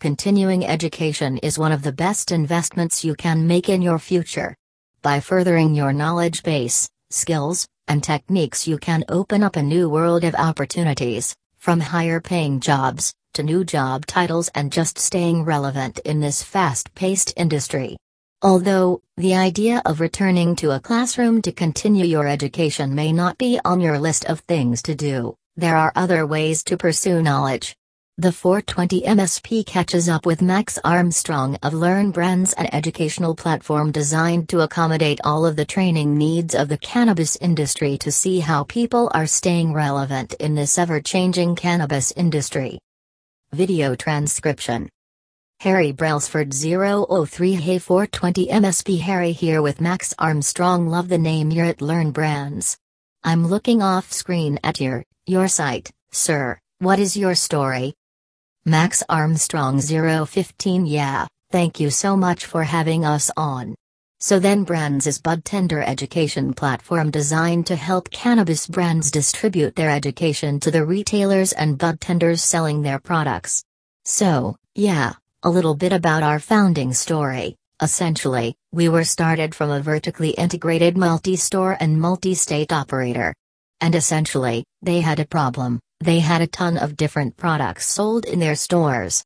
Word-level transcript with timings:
Continuing 0.00 0.64
education 0.64 1.36
is 1.42 1.58
one 1.58 1.72
of 1.72 1.82
the 1.82 1.92
best 1.92 2.32
investments 2.32 3.04
you 3.04 3.14
can 3.14 3.46
make 3.46 3.68
in 3.68 3.82
your 3.82 3.98
future. 3.98 4.56
By 5.02 5.20
furthering 5.20 5.74
your 5.74 5.92
knowledge 5.92 6.42
base, 6.42 6.88
skills, 7.10 7.68
and 7.86 8.02
techniques, 8.02 8.66
you 8.66 8.78
can 8.78 9.04
open 9.10 9.42
up 9.42 9.56
a 9.56 9.62
new 9.62 9.90
world 9.90 10.24
of 10.24 10.34
opportunities, 10.36 11.36
from 11.58 11.80
higher 11.80 12.18
paying 12.18 12.60
jobs, 12.60 13.12
to 13.34 13.42
new 13.42 13.62
job 13.62 14.06
titles, 14.06 14.48
and 14.54 14.72
just 14.72 14.98
staying 14.98 15.44
relevant 15.44 15.98
in 15.98 16.18
this 16.18 16.42
fast 16.42 16.94
paced 16.94 17.34
industry. 17.36 17.98
Although, 18.40 19.02
the 19.18 19.34
idea 19.34 19.82
of 19.84 20.00
returning 20.00 20.56
to 20.56 20.70
a 20.70 20.80
classroom 20.80 21.42
to 21.42 21.52
continue 21.52 22.06
your 22.06 22.26
education 22.26 22.94
may 22.94 23.12
not 23.12 23.36
be 23.36 23.60
on 23.66 23.82
your 23.82 23.98
list 23.98 24.24
of 24.24 24.40
things 24.40 24.80
to 24.84 24.94
do, 24.94 25.34
there 25.56 25.76
are 25.76 25.92
other 25.94 26.26
ways 26.26 26.64
to 26.64 26.78
pursue 26.78 27.20
knowledge. 27.22 27.76
The 28.20 28.32
420 28.32 29.00
MSP 29.00 29.64
catches 29.64 30.06
up 30.06 30.26
with 30.26 30.42
Max 30.42 30.78
Armstrong 30.84 31.56
of 31.62 31.72
Learn 31.72 32.10
Brands, 32.10 32.52
an 32.52 32.68
educational 32.70 33.34
platform 33.34 33.92
designed 33.92 34.46
to 34.50 34.60
accommodate 34.60 35.22
all 35.24 35.46
of 35.46 35.56
the 35.56 35.64
training 35.64 36.18
needs 36.18 36.54
of 36.54 36.68
the 36.68 36.76
cannabis 36.76 37.36
industry 37.36 37.96
to 37.96 38.12
see 38.12 38.40
how 38.40 38.64
people 38.64 39.10
are 39.14 39.26
staying 39.26 39.72
relevant 39.72 40.34
in 40.34 40.54
this 40.54 40.76
ever 40.76 41.00
changing 41.00 41.56
cannabis 41.56 42.12
industry. 42.12 42.78
Video 43.52 43.94
transcription 43.94 44.90
Harry 45.60 45.90
Brailsford 45.90 46.52
003 46.52 47.54
Hey 47.54 47.78
420 47.78 48.48
MSP 48.48 49.00
Harry 49.00 49.32
here 49.32 49.62
with 49.62 49.80
Max 49.80 50.12
Armstrong 50.18 50.88
Love 50.88 51.08
the 51.08 51.16
name 51.16 51.50
you're 51.50 51.64
at 51.64 51.80
Learn 51.80 52.10
Brands. 52.10 52.76
I'm 53.24 53.46
looking 53.46 53.80
off 53.80 54.12
screen 54.12 54.58
at 54.62 54.78
your, 54.78 55.04
your 55.24 55.48
site, 55.48 55.90
sir, 56.12 56.58
what 56.80 56.98
is 56.98 57.16
your 57.16 57.34
story? 57.34 57.94
Max 58.70 59.02
Armstrong 59.08 59.80
015 59.80 60.86
Yeah, 60.86 61.26
thank 61.50 61.80
you 61.80 61.90
so 61.90 62.16
much 62.16 62.46
for 62.46 62.62
having 62.62 63.04
us 63.04 63.28
on. 63.36 63.74
So 64.20 64.36
Learn 64.36 64.62
Brands 64.62 65.08
is 65.08 65.18
bud 65.18 65.44
tender 65.44 65.82
education 65.82 66.54
platform 66.54 67.10
designed 67.10 67.66
to 67.66 67.74
help 67.74 68.10
cannabis 68.10 68.68
brands 68.68 69.10
distribute 69.10 69.74
their 69.74 69.90
education 69.90 70.60
to 70.60 70.70
the 70.70 70.84
retailers 70.84 71.50
and 71.50 71.78
bud 71.78 72.00
tenders 72.00 72.44
selling 72.44 72.80
their 72.80 73.00
products. 73.00 73.64
So, 74.04 74.54
yeah, 74.76 75.14
a 75.42 75.50
little 75.50 75.74
bit 75.74 75.92
about 75.92 76.22
our 76.22 76.38
founding 76.38 76.92
story. 76.92 77.56
Essentially, 77.82 78.54
we 78.70 78.88
were 78.88 79.02
started 79.02 79.52
from 79.52 79.70
a 79.70 79.80
vertically 79.80 80.30
integrated 80.30 80.96
multi-store 80.96 81.76
and 81.80 82.00
multi-state 82.00 82.72
operator. 82.72 83.34
And 83.80 83.96
essentially, 83.96 84.62
they 84.80 85.00
had 85.00 85.18
a 85.18 85.26
problem. 85.26 85.80
They 86.02 86.20
had 86.20 86.40
a 86.40 86.46
ton 86.46 86.78
of 86.78 86.96
different 86.96 87.36
products 87.36 87.84
sold 87.84 88.24
in 88.24 88.40
their 88.40 88.54
stores, 88.54 89.18